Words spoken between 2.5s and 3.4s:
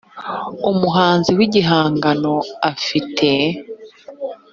afite